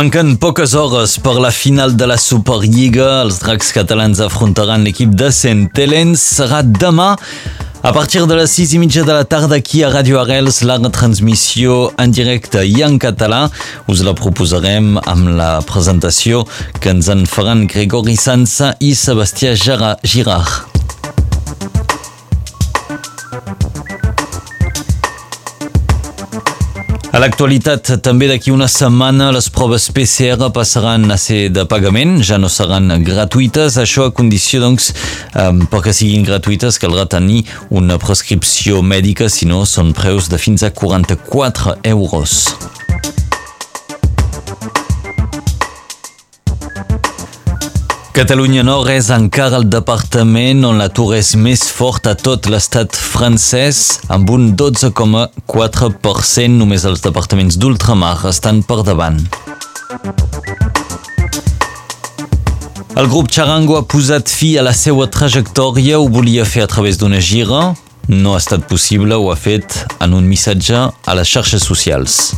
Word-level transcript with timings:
Manquen 0.00 0.38
poques 0.40 0.72
hores 0.72 1.18
per 1.20 1.34
la 1.36 1.50
final 1.52 1.90
de 1.92 2.06
la 2.08 2.16
Superliga. 2.16 3.18
Els 3.20 3.36
dracs 3.42 3.68
catalans 3.76 4.22
afrontaran 4.24 4.80
l'equip 4.86 5.12
de 5.12 5.28
Centelens. 5.28 6.22
Serà 6.38 6.62
demà 6.64 7.10
a 7.84 7.92
partir 7.92 8.22
de 8.24 8.38
les 8.38 8.54
6 8.56 8.72
i 8.78 8.80
mitja 8.80 9.04
de 9.04 9.12
la 9.12 9.28
tarda 9.28 9.58
aquí 9.60 9.82
a 9.84 9.90
Radio 9.92 10.22
Arrels, 10.22 10.62
la 10.64 10.78
retransmissió 10.80 11.90
en 12.00 12.16
directe 12.16 12.64
i 12.64 12.80
en 12.80 12.96
català. 12.96 13.42
Us 13.92 14.00
la 14.00 14.16
proposarem 14.16 14.94
amb 15.04 15.34
la 15.36 15.52
presentació 15.68 16.46
que 16.80 16.96
ens 16.96 17.12
en 17.12 17.28
faran 17.28 17.66
Gregori 17.68 18.16
Sansa 18.16 18.78
i 18.80 18.94
Sebastià 18.96 19.52
Girard. 19.52 20.89
A 27.10 27.18
l'actualitat, 27.18 27.88
també 28.06 28.28
d'aquí 28.30 28.52
una 28.54 28.68
setmana 28.70 29.32
les 29.34 29.48
proves 29.50 29.88
PCR 29.90 30.52
passaran 30.54 31.10
a 31.10 31.16
ser 31.18 31.48
de 31.50 31.64
pagament, 31.66 32.20
ja 32.22 32.38
no 32.38 32.46
seran 32.46 32.86
gratuïtes, 33.02 33.80
això 33.82 34.06
a 34.06 34.14
condició, 34.14 34.60
doncs, 34.62 34.92
eh, 35.34 35.50
perquè 35.72 35.90
siguin 35.96 36.22
gratuïtes 36.28 36.78
caldrà 36.78 37.08
tenir 37.10 37.42
una 37.70 37.98
prescripció 37.98 38.78
mèdica, 38.86 39.26
si 39.26 39.50
no 39.50 39.64
són 39.66 39.90
preus 39.90 40.30
de 40.30 40.38
fins 40.38 40.62
a 40.62 40.70
44 40.70 41.80
euros. 41.82 42.44
Catalunya 48.10 48.64
Nord 48.66 48.88
és 48.90 49.06
encara 49.14 49.60
el 49.60 49.68
departament 49.70 50.64
on 50.66 50.80
l'atur 50.82 51.12
és 51.14 51.28
més 51.38 51.62
fort 51.70 52.08
a 52.10 52.16
tot 52.18 52.48
l'estat 52.50 52.98
francès, 52.98 54.00
amb 54.10 54.32
un 54.34 54.48
12,4%. 54.58 56.58
Només 56.58 56.88
els 56.90 57.06
departaments 57.06 57.54
d'ultramar 57.54 58.16
estan 58.32 58.64
per 58.66 58.82
davant. 58.82 59.22
El 62.98 63.06
grup 63.06 63.30
Charango 63.30 63.78
ha 63.78 63.86
posat 63.86 64.26
fi 64.26 64.56
a 64.58 64.66
la 64.66 64.74
seva 64.74 65.06
trajectòria, 65.06 66.02
ho 66.02 66.10
volia 66.10 66.42
fer 66.42 66.66
a 66.66 66.70
través 66.74 66.98
d'una 66.98 67.22
gira. 67.22 67.76
No 68.10 68.34
ha 68.34 68.42
estat 68.42 68.66
possible, 68.66 69.14
ho 69.14 69.30
ha 69.30 69.38
fet 69.38 69.84
en 70.02 70.18
un 70.18 70.26
missatge 70.26 70.88
a 70.90 71.12
les 71.14 71.30
xarxes 71.30 71.62
socials. 71.62 72.34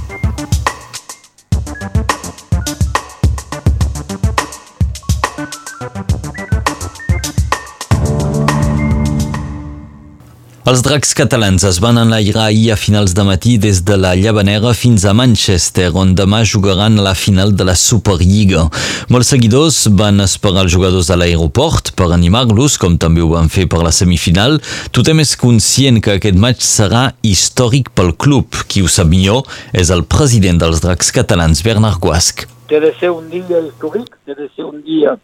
Els 10.62 10.78
dracs 10.86 11.10
catalans 11.18 11.64
es 11.66 11.80
van 11.82 11.96
enlairar 11.98 12.44
ahir 12.44 12.68
a 12.70 12.76
finals 12.78 13.16
de 13.18 13.22
matí 13.26 13.56
des 13.58 13.80
de 13.82 13.96
la 13.98 14.12
Llavanera 14.14 14.70
fins 14.78 15.02
a 15.02 15.10
Manchester, 15.10 15.88
on 15.98 16.12
demà 16.14 16.44
jugaran 16.46 17.00
a 17.00 17.06
la 17.08 17.14
final 17.18 17.50
de 17.50 17.64
la 17.66 17.74
Superliga. 17.74 18.68
Molts 19.10 19.32
seguidors 19.34 19.80
van 19.98 20.22
esperar 20.22 20.62
els 20.62 20.76
jugadors 20.76 21.08
a 21.10 21.16
l'aeroport 21.18 21.90
per 21.98 22.06
animar-los, 22.14 22.76
com 22.78 22.94
també 22.94 23.24
ho 23.24 23.32
van 23.32 23.50
fer 23.50 23.64
per 23.72 23.80
la 23.82 23.90
semifinal. 23.90 24.60
Tothom 24.94 25.24
és 25.24 25.32
conscient 25.40 25.98
que 25.98 26.14
aquest 26.14 26.38
match 26.38 26.62
serà 26.62 27.08
històric 27.26 27.90
pel 27.98 28.12
club. 28.14 28.60
Qui 28.70 28.84
ho 28.86 28.90
sap 28.94 29.10
millor 29.10 29.42
és 29.74 29.90
el 29.90 30.04
president 30.06 30.62
dels 30.62 30.84
dracs 30.84 31.10
catalans, 31.16 31.64
Bernard 31.66 31.98
Guasc. 31.98 32.44
Té 32.70 32.78
de 32.78 32.92
ser 33.00 33.10
un 33.10 33.26
dia 33.34 33.64
històric, 33.66 34.14
té 34.22 34.38
de 34.38 34.46
ser 34.54 34.68
un 34.68 34.78
dia, 34.86 35.16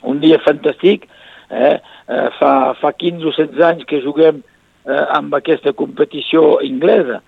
un 0.00 0.24
dia 0.24 0.40
fantàstic. 0.48 1.04
Eh? 1.52 1.76
eh 1.76 2.24
fa, 2.40 2.72
fa 2.80 2.94
15 2.96 3.28
o 3.28 3.34
16 3.36 3.68
anys 3.68 3.84
que 3.84 4.00
juguem 4.00 4.40
eh, 4.86 5.04
amb 5.16 5.34
aquesta 5.34 5.72
competició 5.72 6.60
inglesa, 6.66 7.20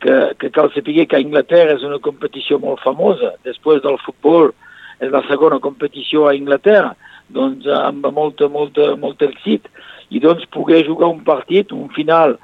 que, 0.00 0.34
que 0.38 0.50
cal 0.50 0.70
saber 0.74 1.06
que 1.08 1.18
Anglaterra 1.18 1.76
és 1.76 1.84
una 1.86 2.00
competició 2.02 2.58
molt 2.60 2.82
famosa, 2.84 3.34
després 3.46 3.82
del 3.84 3.98
futbol 4.04 4.52
és 5.00 5.12
la 5.12 5.22
segona 5.28 5.60
competició 5.62 6.26
a 6.26 6.34
Anglaterra, 6.34 6.94
doncs 7.32 7.66
amb 7.66 8.06
molt, 8.14 8.42
molt, 8.52 8.78
molt 9.00 9.22
èxit, 9.24 9.68
i 10.10 10.20
doncs 10.22 10.46
poder 10.54 10.84
jugar 10.86 11.10
un 11.10 11.22
partit, 11.26 11.72
un 11.72 11.88
final, 11.94 12.36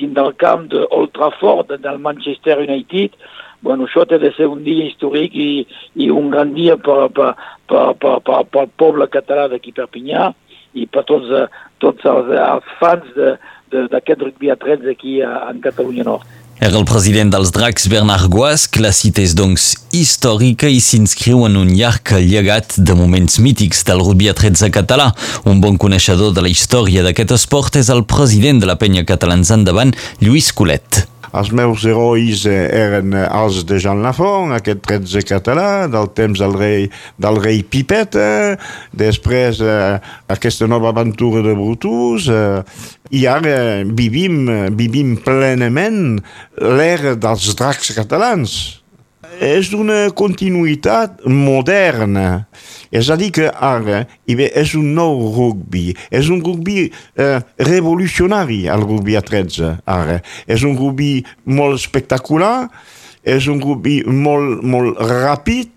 dins 0.00 0.14
del 0.16 0.32
camp 0.40 0.68
d'Old 0.72 1.12
Trafford, 1.16 1.74
del 1.82 1.98
Manchester 1.98 2.60
United, 2.62 3.16
bueno, 3.60 3.84
això 3.84 4.06
té 4.08 4.18
de 4.18 4.30
ser 4.36 4.48
un 4.48 4.62
dia 4.64 4.86
històric 4.86 5.34
i, 5.36 5.50
i 6.00 6.08
un 6.10 6.30
gran 6.32 6.54
dia 6.56 6.78
per, 6.80 7.10
per, 7.16 7.34
per, 7.68 7.90
per, 8.00 8.14
per, 8.24 8.44
per 8.48 8.62
el 8.64 8.70
poble 8.80 9.08
català 9.12 9.48
d'aquí 9.50 9.74
Perpinyà 9.76 10.30
i 10.80 10.86
per 10.86 11.04
tots, 11.04 11.28
tots 11.82 12.06
els, 12.08 12.30
els 12.32 12.70
fans 12.80 13.10
de, 13.18 13.34
d'aquest 13.70 14.22
rugby 14.22 14.50
a 14.50 14.56
13 14.56 14.90
aquí 14.90 15.20
a, 15.22 15.50
en 15.50 15.60
Catalunya 15.64 16.06
Nord. 16.06 16.26
Era 16.60 16.76
el 16.76 16.84
president 16.84 17.30
dels 17.32 17.48
Dracs, 17.56 17.86
Bernard 17.88 18.28
Guasc. 18.28 18.76
La 18.84 18.90
cita 18.92 19.22
és, 19.24 19.32
doncs, 19.32 19.70
històrica 19.96 20.68
i 20.68 20.76
s'inscriu 20.84 21.46
en 21.46 21.56
un 21.56 21.70
llarg 21.72 22.12
llegat 22.20 22.76
de 22.76 22.96
moments 22.98 23.38
mítics 23.40 23.80
del 23.88 24.02
rugby 24.04 24.28
a 24.28 24.34
13 24.36 24.68
català. 24.74 25.08
Un 25.48 25.62
bon 25.64 25.80
coneixedor 25.80 26.34
de 26.36 26.44
la 26.44 26.52
història 26.52 27.06
d'aquest 27.06 27.32
esport 27.38 27.80
és 27.80 27.88
el 27.88 28.04
president 28.04 28.60
de 28.60 28.68
la 28.68 28.76
penya 28.76 29.06
catalans 29.08 29.54
endavant, 29.56 29.96
Lluís 30.20 30.52
Colet. 30.52 31.06
Els 31.30 31.52
meus 31.54 31.84
herois 31.86 32.42
eh, 32.48 32.64
eren 32.74 33.14
eh, 33.14 33.26
els 33.38 33.62
de 33.68 33.78
Jean 33.82 34.02
Lafont, 34.02 34.50
aquest 34.56 34.82
13 34.88 35.22
català, 35.28 35.86
del 35.90 36.10
temps 36.16 36.42
del 36.42 36.56
rei, 36.58 36.88
del 37.22 37.38
rei 37.38 37.62
Pipeta, 37.62 38.56
després 38.90 39.62
eh, 39.62 40.00
aquesta 40.32 40.66
nova 40.70 40.90
aventura 40.90 41.44
de 41.46 41.54
Brutus, 41.54 42.26
eh, 42.34 42.64
i 43.14 43.24
ara 43.30 43.82
vivim, 43.86 44.44
vivim 44.78 45.16
plenament 45.22 46.20
l'era 46.58 47.16
dels 47.18 47.48
dracs 47.58 47.94
catalans. 47.94 48.79
És 49.38 49.70
una 49.76 50.08
continuïtat 50.16 51.22
moderna. 51.30 52.46
És 52.90 53.10
a 53.10 53.16
dir 53.20 53.30
que 53.36 53.46
ara 53.50 54.02
és 54.26 54.74
un 54.74 54.90
nou 54.96 55.20
rugby, 55.36 55.94
és 56.10 56.30
un 56.32 56.40
rugby 56.42 56.88
eh, 56.90 57.38
revolucionari, 57.62 58.64
el 58.66 58.82
rugby 58.82 59.14
a 59.16 59.22
13, 59.22 59.76
ara. 59.86 60.18
És 60.50 60.66
un 60.66 60.74
rugby 60.78 61.20
molt 61.46 61.78
espectacular, 61.78 62.68
és 63.22 63.46
un 63.46 63.60
rugby 63.62 64.00
molt, 64.06 64.64
molt 64.66 64.98
ràpid, 64.98 65.70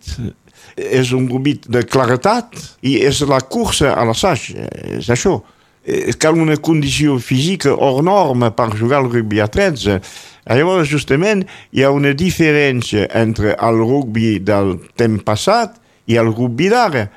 és 0.75 1.12
un 1.13 1.28
rugby 1.30 1.59
de 1.69 1.84
claretat 1.86 2.56
i 2.81 2.97
és 3.06 3.22
la 3.30 3.44
cursa 3.46 3.94
a 3.94 4.06
l'assaig, 4.08 4.50
és 4.97 5.09
això. 5.13 5.38
Eh, 5.84 6.13
cal 6.18 6.40
una 6.40 6.56
condició 6.63 7.18
física 7.19 7.74
hors 7.75 8.06
norma 8.08 8.53
per 8.56 8.72
jugar 8.80 9.02
al 9.02 9.12
rugby 9.12 9.42
a 9.44 9.50
13. 9.52 10.00
Llavors, 10.44 10.90
justament, 10.92 11.46
hi 11.72 11.84
ha 11.84 11.92
una 11.96 12.12
diferència 12.18 13.08
entre 13.16 13.54
el 13.56 13.80
rugby 13.80 14.40
del 14.44 14.76
temps 15.00 15.24
passat 15.24 15.78
i 16.12 16.18
el 16.20 16.34
rugby 16.34 16.68
d'ara. 16.74 17.08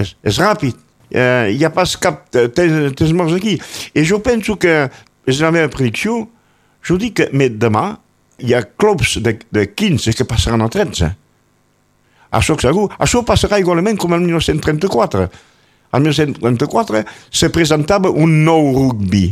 És, 0.00 0.14
és 0.24 0.38
ràpid. 0.40 0.78
Eh, 1.12 1.52
hi 1.52 1.64
ha 1.66 1.72
pas 1.74 1.92
cap 2.00 2.24
temps 2.32 3.12
morts 3.12 3.36
aquí. 3.36 3.58
I 3.92 4.06
jo 4.08 4.22
penso 4.24 4.56
que, 4.56 4.86
és 5.28 5.42
la 5.44 5.52
meva 5.52 5.68
predicció, 5.72 6.22
jo 6.82 6.96
dic 6.98 7.20
que 7.20 7.48
demà 7.60 7.84
hi 8.42 8.56
ha 8.56 8.64
clubs 8.64 9.18
de, 9.22 9.36
de 9.52 9.66
15 9.68 10.16
que 10.16 10.26
passaran 10.28 10.64
a 10.64 10.70
13. 10.72 11.12
Això 12.32 12.56
segur. 12.56 12.88
Això 12.96 13.20
passarà 13.28 13.60
igualment 13.60 14.00
com 14.00 14.16
el 14.16 14.24
1934. 14.24 15.28
El 15.92 16.00
1934 16.00 17.04
se 17.28 17.52
presentava 17.52 18.08
un 18.08 18.40
nou 18.46 18.72
rugby 18.72 19.26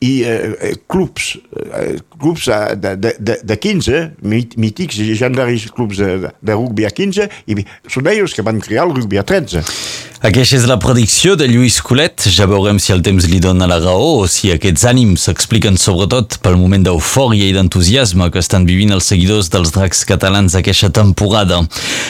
i 0.00 0.22
eh, 0.26 0.74
clubs, 0.86 1.36
eh, 1.74 1.96
clubs 2.18 2.48
de, 2.76 2.96
de, 2.96 3.38
de 3.42 3.56
15, 3.56 4.02
mítics, 4.22 4.98
legendaris 4.98 5.70
clubs 5.70 6.02
de, 6.02 6.32
de 6.42 6.52
rugby 6.52 6.86
a 6.86 6.92
15, 6.92 7.30
i 7.48 7.64
són 7.88 8.10
ells 8.12 8.36
que 8.36 8.44
van 8.46 8.60
crear 8.60 8.86
el 8.88 8.96
rugby 8.96 9.20
a 9.20 9.26
13. 9.26 9.64
Aquesta 10.24 10.56
és 10.56 10.64
la 10.64 10.78
predicció 10.80 11.34
de 11.36 11.44
Lluís 11.46 11.76
Colet. 11.84 12.24
Ja 12.32 12.48
veurem 12.48 12.78
si 12.80 12.90
el 12.94 13.02
temps 13.04 13.26
li 13.28 13.36
dona 13.38 13.66
la 13.68 13.76
raó 13.82 14.22
o 14.22 14.28
si 14.30 14.48
aquests 14.50 14.86
ànims 14.88 15.26
s'expliquen 15.28 15.76
sobretot 15.78 16.38
pel 16.42 16.56
moment 16.56 16.86
d'eufòria 16.86 17.46
i 17.46 17.52
d'entusiasme 17.52 18.30
que 18.32 18.40
estan 18.40 18.64
vivint 18.66 18.94
els 18.96 19.06
seguidors 19.12 19.50
dels 19.52 19.74
dracs 19.76 20.00
catalans 20.08 20.56
aquesta 20.56 20.88
temporada. 20.88 21.60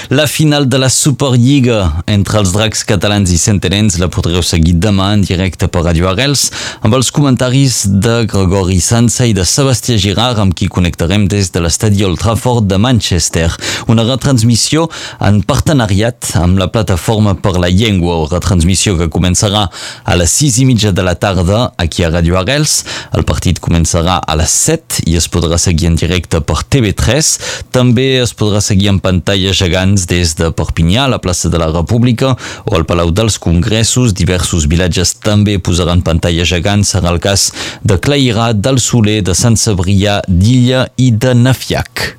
La 0.08 0.28
final 0.30 0.68
de 0.70 0.80
la 0.80 0.88
Superliga 0.92 1.80
entre 2.06 2.38
els 2.40 2.54
dracs 2.54 2.86
catalans 2.88 3.34
i 3.34 3.40
centenens 3.42 3.98
la 3.98 4.08
podreu 4.08 4.40
seguir 4.46 4.78
demà 4.78 5.10
en 5.18 5.26
directe 5.26 5.66
per 5.68 5.82
Radio 5.84 6.06
Arrels 6.08 6.46
amb 6.86 6.96
els 6.96 7.10
comentaris 7.10 7.75
de 7.84 8.24
Gregori 8.30 8.80
Sansa 8.80 9.26
i 9.28 9.34
de 9.36 9.44
Sebastià 9.44 9.98
Girard 10.00 10.40
amb 10.40 10.54
qui 10.56 10.70
connectarem 10.72 11.26
des 11.28 11.52
de 11.52 11.60
l'estadi 11.60 12.04
Old 12.06 12.22
Trafford 12.22 12.70
de 12.70 12.78
Manchester. 12.80 13.50
Una 13.92 14.06
retransmissió 14.08 14.88
en 15.20 15.42
partenariat 15.42 16.32
amb 16.40 16.58
la 16.62 16.70
plataforma 16.72 17.36
per 17.36 17.56
la 17.58 17.68
llengua 17.68 17.96
llengua, 17.96 18.26
retransmissió 18.30 18.96
que 18.98 19.08
començarà 19.12 19.66
a 20.04 20.16
les 20.18 20.32
6 20.40 20.58
i 20.62 20.66
mitja 20.68 20.92
de 20.92 21.02
la 21.02 21.14
tarda 21.14 21.72
aquí 21.78 22.04
a 22.04 22.10
Radio 22.10 22.38
Arrels. 22.38 22.84
El 23.16 23.24
partit 23.24 23.60
començarà 23.60 24.18
a 24.18 24.36
les 24.38 24.52
7 24.66 25.06
i 25.06 25.16
es 25.16 25.28
podrà 25.28 25.58
seguir 25.58 25.90
en 25.90 25.96
directe 25.96 26.40
per 26.40 26.62
TV3. 26.64 27.32
També 27.74 28.20
es 28.22 28.34
podrà 28.34 28.60
seguir 28.60 28.90
en 28.92 29.00
pantalla 29.00 29.54
gegants 29.56 30.06
des 30.10 30.34
de 30.38 30.50
Perpinyà, 30.56 31.08
la 31.08 31.20
plaça 31.22 31.50
de 31.52 31.60
la 31.60 31.70
República 31.72 32.34
o 32.64 32.76
al 32.76 32.86
Palau 32.86 33.12
dels 33.12 33.38
Congressos. 33.38 34.14
Diversos 34.16 34.66
vilatges 34.66 35.16
també 35.22 35.58
posaran 35.58 36.04
pantalla 36.06 36.44
gegants. 36.44 36.94
Serà 36.96 37.12
el 37.12 37.20
cas 37.22 37.50
de 37.82 37.98
Clairà, 37.98 38.52
del 38.52 38.80
Soler, 38.82 39.22
de 39.22 39.34
Sant 39.34 39.56
Cebrià, 39.56 40.20
d'Illa 40.28 40.86
i 40.96 41.10
de 41.12 41.34
Nafiac. 41.34 42.16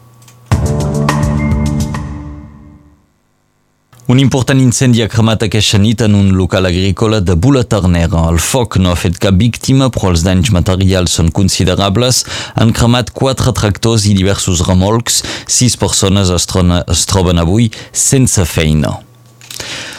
Un 4.07 4.21
important 4.23 4.59
incendi 4.63 5.01
ha 5.03 5.09
cremat 5.11 5.41
aquesta 5.43 5.75
nit 5.83 5.99
en 6.05 6.13
un 6.15 6.29
local 6.31 6.63
agrícola 6.69 7.17
de 7.19 7.35
Bula 7.35 7.65
Ternera. 7.67 8.21
El 8.31 8.39
foc 8.39 8.77
no 8.79 8.93
ha 8.93 8.99
fet 8.99 9.17
cap 9.19 9.35
víctima, 9.35 9.89
però 9.91 10.13
els 10.13 10.23
danys 10.23 10.53
materials 10.55 11.17
són 11.19 11.27
considerables. 11.35 12.21
Han 12.55 12.71
cremat 12.71 13.11
quatre 13.11 13.51
tractors 13.51 14.07
i 14.07 14.15
diversos 14.15 14.63
remolcs. 14.69 15.19
Sis 15.43 15.75
persones 15.75 16.31
es, 16.31 16.47
es 16.47 17.05
troben 17.11 17.43
avui 17.43 17.67
sense 17.91 18.47
feina. 18.47 18.95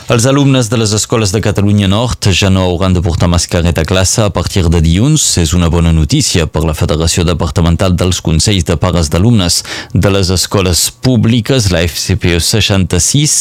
Els 0.08 0.24
alumnes 0.24 0.70
de 0.72 0.78
les 0.80 0.94
escoles 0.96 1.34
de 1.34 1.42
Catalunya 1.44 1.88
Nord 1.92 2.30
ja 2.32 2.48
no 2.48 2.62
hauran 2.64 2.94
de 2.96 3.02
portar 3.04 3.28
mascareta 3.28 3.84
a 3.84 3.88
classe 3.88 4.22
a 4.24 4.30
partir 4.32 4.64
de 4.72 4.80
dilluns. 4.80 5.26
És 5.42 5.52
una 5.52 5.68
bona 5.68 5.92
notícia 5.92 6.46
per 6.48 6.64
la 6.64 6.76
Federació 6.78 7.26
Departamental 7.28 7.92
dels 7.92 8.22
Consells 8.24 8.64
de 8.64 8.78
Pares 8.80 9.12
d'Alumnes 9.12 9.62
de 9.92 10.14
les 10.14 10.32
Escoles 10.32 10.88
Públiques, 11.04 11.68
la 11.74 11.84
FCPE 11.84 12.40
66 12.40 13.38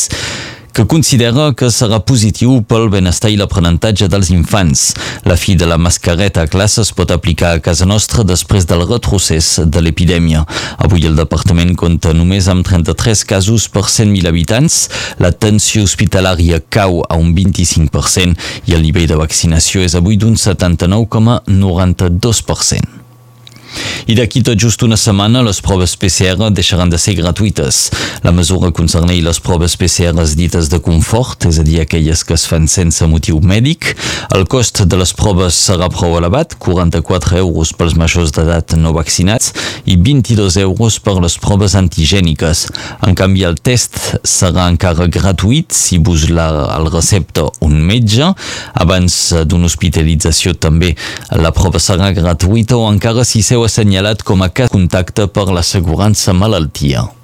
que 0.78 0.86
considera 0.86 1.50
que 1.58 1.72
serà 1.74 1.98
positiu 2.06 2.60
pel 2.70 2.84
benestar 2.94 3.32
i 3.34 3.38
l'aprenentatge 3.40 4.06
dels 4.14 4.30
infants. 4.30 4.94
La 5.26 5.34
fi 5.34 5.58
de 5.58 5.66
la 5.66 5.82
mascareta 5.82 6.46
a 6.46 6.50
classe 6.54 6.84
es 6.84 6.92
pot 6.94 7.10
aplicar 7.16 7.56
a 7.56 7.62
casa 7.66 7.88
nostra 7.90 8.22
després 8.22 8.70
del 8.70 8.86
retrocés 8.86 9.66
de 9.66 9.82
l'epidèmia. 9.82 10.46
Avui 10.78 11.10
el 11.10 11.18
departament 11.18 11.74
compta 11.82 12.14
només 12.14 12.46
amb 12.54 12.62
33 12.68 13.26
casos 13.26 13.66
per 13.74 13.90
100.000 13.90 14.30
habitants, 14.30 14.86
la 15.18 15.34
tensió 15.34 15.82
hospitalària 15.88 16.62
cau 16.70 17.02
a 17.10 17.18
un 17.18 17.34
25% 17.34 18.70
i 18.70 18.78
el 18.78 18.86
nivell 18.86 19.10
de 19.10 19.18
vaccinació 19.18 19.82
és 19.82 19.98
avui 19.98 20.14
d'un 20.22 20.38
79,92%. 20.38 23.07
I 24.08 24.16
d'aquí 24.16 24.40
tot 24.40 24.56
just 24.56 24.80
una 24.86 24.96
setmana 24.96 25.42
les 25.44 25.58
proves 25.60 25.98
PCR 26.00 26.48
deixaran 26.56 26.88
de 26.88 26.96
ser 26.96 27.18
gratuïtes. 27.18 27.80
La 28.24 28.32
mesura 28.32 28.70
concerneix 28.72 29.20
les 29.20 29.40
proves 29.44 29.74
PCR 29.76 30.24
dites 30.40 30.70
de 30.72 30.78
confort, 30.80 31.44
és 31.50 31.58
a 31.60 31.66
dir, 31.68 31.82
aquelles 31.82 32.24
que 32.24 32.38
es 32.38 32.46
fan 32.48 32.70
sense 32.72 33.04
motiu 33.04 33.42
mèdic. 33.44 33.90
El 34.32 34.46
cost 34.48 34.86
de 34.88 35.00
les 35.02 35.12
proves 35.12 35.58
serà 35.68 35.90
prou 35.92 36.16
elevat, 36.22 36.56
44 36.56 37.36
euros 37.42 37.74
pels 37.76 37.98
majors 38.00 38.32
d'edat 38.32 38.78
no 38.80 38.94
vaccinats 38.96 39.52
i 39.84 39.98
22 40.00 40.56
euros 40.64 41.02
per 41.04 41.18
les 41.20 41.36
proves 41.44 41.76
antigèniques. 41.76 42.64
En 43.04 43.12
canvi, 43.12 43.44
el 43.44 43.60
test 43.60 44.00
serà 44.24 44.70
encara 44.72 45.10
gratuït 45.12 45.76
si 45.76 46.00
vos 46.00 46.30
la, 46.32 46.48
el 46.78 46.88
recepta 46.96 47.50
un 47.60 47.76
metge. 47.92 48.32
Abans 48.72 49.20
d'una 49.44 49.68
hospitalització 49.68 50.56
també 50.56 50.96
la 51.36 51.52
prova 51.52 51.84
serà 51.84 52.14
gratuïta 52.16 52.80
o 52.80 52.88
encara 52.88 53.28
si 53.28 53.44
seu 53.44 53.68
assenyalat 53.68 53.97
com 54.24 54.44
a 54.44 54.50
cas 54.50 54.70
contacte 54.70 55.26
per 55.28 55.48
l'assegurança 55.50 56.34
malaltia. 56.34 57.17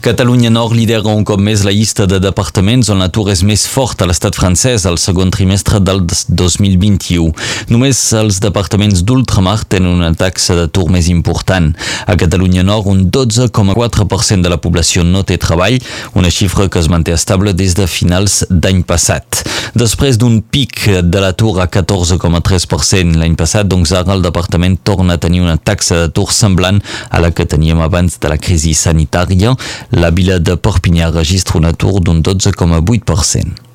Catalunya 0.00 0.48
Nord 0.48 0.72
lidera 0.72 1.12
un 1.12 1.26
cop 1.28 1.42
més 1.44 1.60
la 1.60 1.74
llista 1.76 2.06
de 2.08 2.16
departaments 2.24 2.88
on 2.88 3.02
l'atur 3.02 3.26
és 3.34 3.42
més 3.44 3.66
fort 3.68 4.00
a 4.00 4.06
l'estat 4.08 4.32
francès 4.32 4.86
al 4.88 4.96
segon 4.96 5.28
trimestre 5.28 5.76
del 5.84 6.00
2021. 6.08 7.26
Només 7.68 8.00
els 8.16 8.38
departaments 8.40 9.02
d'ultramar 9.04 9.58
tenen 9.68 9.92
una 9.92 10.14
taxa 10.16 10.56
d'atur 10.56 10.86
més 10.94 11.10
important. 11.12 11.68
A 12.08 12.16
Catalunya 12.16 12.64
Nord, 12.64 12.88
un 12.88 13.02
12,4% 13.12 14.40
de 14.40 14.48
la 14.48 14.56
població 14.56 15.04
no 15.04 15.20
té 15.20 15.36
treball, 15.36 15.76
una 16.16 16.32
xifra 16.32 16.70
que 16.72 16.80
es 16.80 16.88
manté 16.88 17.12
estable 17.12 17.52
des 17.52 17.76
de 17.76 17.84
finals 17.84 18.46
d'any 18.48 18.80
passat. 18.88 19.42
Després 19.76 20.16
d'un 20.16 20.40
pic 20.40 20.80
de 21.04 21.20
l'atur 21.20 21.58
a 21.60 21.68
14,3% 21.68 23.20
l'any 23.20 23.36
passat, 23.36 23.68
doncs 23.68 23.92
ara 23.92 24.16
el 24.16 24.24
departament 24.24 24.80
torna 24.80 25.20
a 25.20 25.20
tenir 25.20 25.44
una 25.44 25.58
taxa 25.60 26.06
d'atur 26.06 26.30
semblant 26.32 26.80
a 27.10 27.20
la 27.20 27.34
que 27.36 27.44
teníem 27.44 27.84
abans 27.84 28.16
de 28.16 28.32
la 28.32 28.40
crisi 28.40 28.72
sanitària. 28.72 29.52
La 29.90 30.10
vila 30.14 30.38
de 30.38 30.54
Perpinyà 30.54 31.10
registra 31.10 31.58
un 31.58 31.66
atur 31.66 31.98
d'un 32.00 32.20
12,8%. 32.22 33.70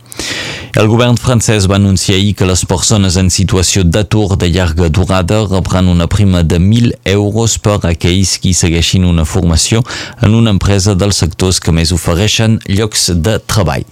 El 0.80 0.88
govern 0.92 1.18
francès 1.20 1.68
va 1.72 1.76
anunciar 1.76 2.18
ahir 2.18 2.34
que 2.40 2.48
les 2.48 2.64
persones 2.68 3.18
en 3.20 3.30
situació 3.32 3.84
d'atur 3.84 4.38
de 4.40 4.48
llarga 4.52 4.88
durada 4.90 5.42
rebran 5.48 5.88
una 5.92 6.08
prima 6.08 6.44
de 6.44 6.60
1.000 6.60 6.96
euros 7.16 7.58
per 7.60 7.78
a 7.82 7.92
aquells 7.92 8.38
qui 8.40 8.54
segueixin 8.54 9.08
una 9.08 9.28
formació 9.28 9.84
en 10.22 10.36
una 10.40 10.56
empresa 10.56 10.96
dels 10.96 11.20
sectors 11.24 11.60
que 11.60 11.76
més 11.76 11.92
ofereixen 11.96 12.60
llocs 12.68 13.10
de 13.16 13.40
treball. 13.40 13.88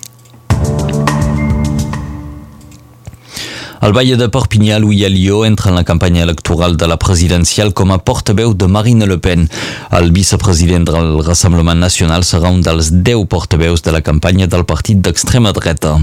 Valle 3.92 4.16
de 4.16 4.30
Perpinyà, 4.32 4.80
Louis 4.80 5.04
Alliot, 5.04 5.44
entra 5.44 5.70
en 5.70 5.76
la 5.76 5.84
campanya 5.84 6.24
electoral 6.24 6.78
de 6.78 6.88
la 6.88 6.96
presidencial 6.96 7.74
com 7.76 7.92
a 7.92 7.98
portaveu 8.00 8.54
de 8.54 8.68
Marine 8.72 9.06
Le 9.06 9.18
Pen. 9.20 9.50
El 9.92 10.14
vicepresident 10.16 10.88
del 10.88 11.20
Rassemblement 11.26 11.84
Nacional 11.84 12.24
serà 12.24 12.48
un 12.48 12.62
dels 12.64 12.94
10 13.04 13.28
portaveus 13.28 13.84
de 13.84 13.92
la 13.92 14.00
campanya 14.02 14.48
del 14.48 14.64
partit 14.64 15.04
d'extrema 15.04 15.52
dreta. 15.52 15.98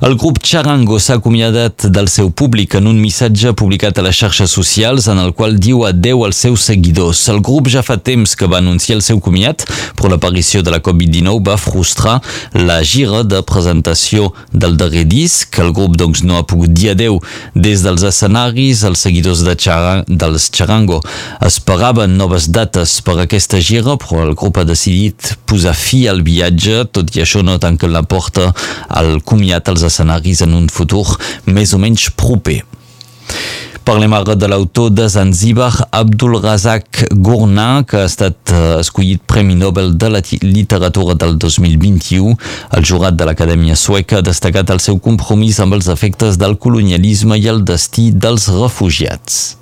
El 0.00 0.14
grup 0.16 0.38
Charango 0.40 0.96
s'ha 0.96 1.18
acomiadat 1.18 1.84
del 1.92 2.06
seu 2.08 2.30
públic 2.32 2.72
en 2.78 2.86
un 2.88 2.96
missatge 2.96 3.50
publicat 3.52 3.98
a 4.00 4.04
les 4.06 4.16
xarxes 4.16 4.48
socials 4.56 5.10
en 5.12 5.18
el 5.20 5.34
qual 5.36 5.58
diu 5.60 5.82
adeu 5.84 6.22
als 6.24 6.38
seus 6.40 6.62
seguidors. 6.70 7.20
El 7.28 7.42
grup 7.44 7.68
ja 7.68 7.82
fa 7.84 7.98
temps 8.00 8.32
que 8.32 8.48
va 8.48 8.62
anunciar 8.62 8.96
el 8.96 9.04
seu 9.04 9.20
comiat, 9.20 9.66
però 9.98 10.08
l'aparició 10.08 10.62
de 10.64 10.72
la 10.72 10.80
Covid-19 10.80 11.44
va 11.44 11.58
frustrar 11.60 12.14
la 12.56 12.78
gira 12.80 13.20
de 13.28 13.42
presentació 13.44 14.30
del 14.54 14.78
darrer 14.80 15.04
disc. 15.04 15.60
El 15.60 15.74
grup 15.76 15.98
doncs, 16.00 16.24
no 16.24 16.38
ha 16.38 16.46
pogut 16.48 16.72
dir 16.72 16.94
adeu 16.94 17.20
des 17.52 17.84
dels 17.84 18.08
escenaris. 18.08 18.86
Els 18.88 19.04
seguidors 19.04 19.44
de 19.44 19.52
Chara, 19.52 20.00
dels 20.08 20.48
Charango 20.48 21.02
esperaven 21.44 22.16
noves 22.16 22.48
dates 22.48 22.96
per 23.04 23.18
aquesta 23.20 23.60
gira, 23.60 23.98
però 24.00 24.24
el 24.30 24.32
grup 24.32 24.64
ha 24.64 24.64
decidit 24.64 25.34
posar 25.44 25.76
fi 25.76 26.06
al 26.08 26.24
viatge, 26.24 26.86
tot 26.88 27.12
i 27.12 27.26
això 27.26 27.44
no 27.44 27.60
tanca 27.60 27.84
la 27.92 28.06
porta 28.08 28.48
al 28.88 29.18
comiat 29.20 29.39
als 29.48 29.86
escenaris 29.86 30.42
en 30.44 30.54
un 30.54 30.68
futur 30.68 31.06
més 31.46 31.72
o 31.72 31.80
menys 31.80 32.10
proper. 32.12 32.60
Parlem 33.84 34.12
ara 34.12 34.36
de 34.36 34.46
l'autor 34.46 34.90
de 34.92 35.06
Zanzibar, 35.08 35.72
Abdul 35.90 36.36
Razak 36.42 37.06
Gurnah, 37.10 37.82
que 37.88 37.96
ha 38.02 38.06
estat 38.06 38.52
uh, 38.52 38.78
escollit 38.78 39.22
Premi 39.26 39.56
Nobel 39.58 39.96
de 39.98 40.10
la 40.12 40.20
Literatura 40.44 41.16
del 41.18 41.38
2021. 41.40 42.36
El 42.76 42.84
jurat 42.86 43.16
de 43.16 43.26
l'Acadèmia 43.26 43.74
Sueca 43.74 44.20
ha 44.20 44.26
destacat 44.26 44.70
el 44.70 44.82
seu 44.84 45.00
compromís 45.02 45.58
amb 45.64 45.78
els 45.78 45.88
efectes 45.88 46.38
del 46.38 46.58
colonialisme 46.60 47.40
i 47.40 47.48
el 47.50 47.64
destí 47.64 48.10
dels 48.12 48.50
refugiats. 48.60 49.59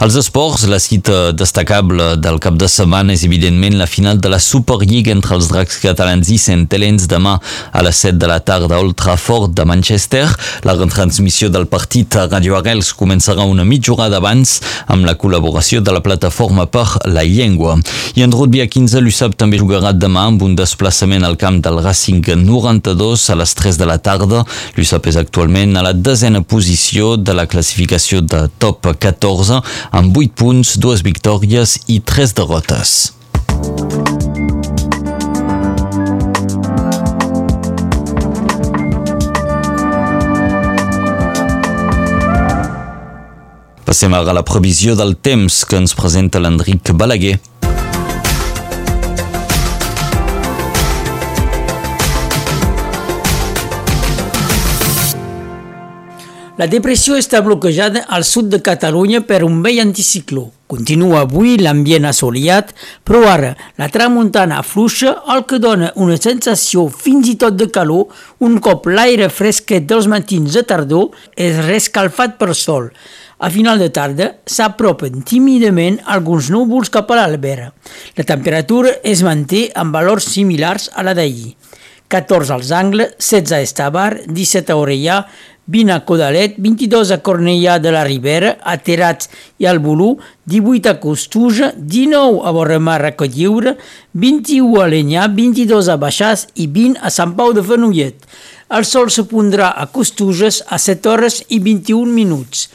Els 0.00 0.14
esports, 0.16 0.62
la 0.64 0.78
cita 0.80 1.28
destacable 1.36 2.14
del 2.16 2.38
cap 2.40 2.54
de 2.56 2.64
setmana 2.72 3.12
és 3.12 3.20
evidentment 3.26 3.74
la 3.76 3.84
final 3.84 4.16
de 4.16 4.30
la 4.32 4.38
Superliga 4.40 5.12
entre 5.12 5.34
els 5.36 5.50
dracs 5.50 5.76
catalans 5.82 6.30
i 6.32 6.38
centelens 6.40 7.04
demà 7.04 7.34
a 7.36 7.82
les 7.84 8.00
7 8.06 8.16
de 8.16 8.30
la 8.30 8.38
tarda 8.40 8.78
a 8.78 8.80
Old 8.80 8.96
Trafford 8.96 9.52
de 9.52 9.66
Manchester. 9.68 10.22
La 10.64 10.72
retransmissió 10.78 11.50
del 11.52 11.66
partit 11.68 12.16
a 12.16 12.24
Radio 12.30 12.56
Arrels 12.56 12.94
començarà 12.96 13.44
una 13.44 13.66
mitja 13.68 13.92
hora 13.92 14.22
amb 14.22 15.04
la 15.04 15.18
col·laboració 15.20 15.82
de 15.84 15.92
la 15.92 16.00
plataforma 16.00 16.64
per 16.64 16.86
la 17.04 17.26
llengua. 17.28 17.76
I 18.16 18.24
en 18.24 18.32
rugby 18.32 18.64
a 18.64 18.68
15 18.72 19.04
l'USAP 19.04 19.36
també 19.36 19.60
jugarà 19.60 19.92
demà 19.92 20.24
amb 20.30 20.40
un 20.40 20.56
desplaçament 20.56 21.28
al 21.28 21.36
camp 21.36 21.60
del 21.60 21.82
Racing 21.84 22.24
92 22.24 23.28
a 23.28 23.36
les 23.36 23.54
3 23.54 23.76
de 23.76 23.92
la 23.92 23.98
tarda. 23.98 24.46
L'USAP 24.78 25.12
és 25.12 25.20
actualment 25.20 25.76
a 25.76 25.84
la 25.84 25.92
desena 25.92 26.40
posició 26.40 27.18
de 27.20 27.36
la 27.36 27.44
classificació 27.44 28.24
de 28.24 28.46
top 28.56 28.94
14 28.96 29.60
amb 29.90 30.16
8 30.16 30.34
punts, 30.38 30.76
dues 30.78 31.02
victòries 31.06 31.78
i 31.90 32.00
3 32.00 32.34
derrotes. 32.38 33.12
Passem 43.90 44.14
ara 44.14 44.30
a 44.30 44.36
la 44.38 44.46
previsió 44.46 44.94
del 44.94 45.16
temps 45.18 45.64
que 45.66 45.80
ens 45.80 45.96
presenta 45.98 46.38
l'Enric 46.38 46.92
Balaguer. 46.94 47.40
La 56.60 56.66
depressió 56.68 57.14
està 57.16 57.38
bloquejada 57.40 58.02
al 58.12 58.24
sud 58.28 58.50
de 58.52 58.58
Catalunya 58.60 59.22
per 59.24 59.38
un 59.46 59.62
vell 59.64 59.78
anticicló. 59.80 60.42
Continua 60.68 61.22
avui 61.22 61.54
l'ambient 61.56 62.04
assoliat, 62.10 62.74
però 63.00 63.22
ara 63.30 63.54
la 63.80 63.88
tramuntana 63.88 64.58
fluixa, 64.60 65.14
el 65.32 65.46
que 65.48 65.56
dona 65.64 65.88
una 66.04 66.18
sensació 66.20 66.84
fins 66.92 67.30
i 67.32 67.38
tot 67.40 67.56
de 67.56 67.70
calor 67.72 68.12
un 68.44 68.60
cop 68.60 68.90
l'aire 68.92 69.30
fresquet 69.32 69.88
dels 69.88 70.10
matins 70.12 70.52
de 70.58 70.66
tardor 70.68 71.16
és 71.48 71.64
rescalfat 71.64 72.36
per 72.36 72.52
sol. 72.52 72.92
A 73.40 73.48
final 73.48 73.80
de 73.80 73.88
tarda 73.88 74.28
s'apropen 74.44 75.24
tímidament 75.24 75.96
alguns 76.04 76.52
núvols 76.52 76.92
cap 76.92 77.08
a 77.08 77.22
l'albera. 77.22 77.70
La 78.20 78.28
temperatura 78.28 78.98
es 79.00 79.24
manté 79.24 79.70
amb 79.72 79.96
valors 79.96 80.28
similars 80.36 80.90
a 80.92 81.08
la 81.08 81.16
d'ahir. 81.16 81.54
14 82.10 82.50
als 82.50 82.72
Angles, 82.74 83.14
16 83.22 83.54
a 83.54 83.60
Estabar, 83.62 84.10
17 84.26 84.72
a 84.74 84.76
Orellà, 84.76 85.20
20 85.70 85.92
a 85.94 86.00
Codalet, 86.04 86.56
22 86.58 87.12
a 87.14 87.20
Cornellà 87.22 87.78
de 87.78 87.92
la 87.94 88.02
Ribera, 88.02 88.56
a 88.58 88.74
Terats 88.82 89.30
i 89.62 89.68
al 89.70 89.78
Bolú, 89.78 90.16
18 90.50 90.90
a 90.90 90.96
Costuja, 90.98 91.70
19 91.76 92.40
a 92.42 92.50
Borremar 92.50 93.04
a 93.06 93.12
Cotlliure, 93.14 93.76
21 94.18 94.80
a 94.82 94.88
Lenyà, 94.90 95.28
22 95.30 95.92
a 95.94 95.96
Baixàs 96.02 96.48
i 96.58 96.66
20 96.66 96.98
a 96.98 97.12
Sant 97.14 97.36
Pau 97.38 97.54
de 97.54 97.62
Fenollet. 97.62 98.26
El 98.74 98.86
sol 98.86 99.14
se 99.14 99.22
pondrà 99.30 99.70
a 99.70 99.86
Costuges 99.94 100.64
a 100.66 100.80
7 100.82 101.12
hores 101.12 101.38
i 101.54 101.60
21 101.62 102.10
minuts. 102.10 102.66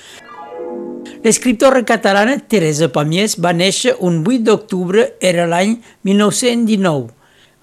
L'escriptora 1.26 1.84
catalana 1.84 2.38
Teresa 2.40 2.88
Pamiès 2.88 3.36
va 3.42 3.52
néixer 3.52 3.98
un 4.00 4.24
8 4.24 4.48
d'octubre, 4.48 5.10
era 5.20 5.50
l'any 5.52 5.82
1919. 6.08 7.15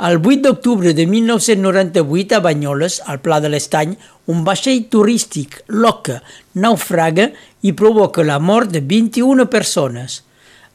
El 0.03 0.17
8 0.19 0.43
d'octubre 0.43 0.93
de 0.99 1.05
1998 1.07 2.35
a 2.35 2.41
Banyoles, 2.43 2.97
al 3.07 3.21
Pla 3.23 3.39
de 3.39 3.53
l'Estany, 3.53 3.93
un 4.27 4.43
vaixell 4.43 4.89
turístic, 4.91 5.61
l'Oca, 5.71 6.19
naufraga 6.59 7.29
i 7.63 7.71
provoca 7.79 8.27
la 8.27 8.41
mort 8.43 8.75
de 8.75 8.83
21 8.83 9.47
persones. 9.47 10.25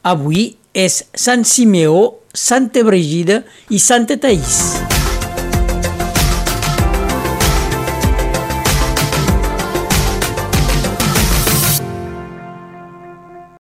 Avui 0.00 0.54
és 0.72 1.02
Sant 1.12 1.44
Simeó, 1.44 2.22
Santa 2.32 2.86
Brigida 2.88 3.42
i 3.68 3.84
Santa 3.84 4.16
Taís. 4.16 4.62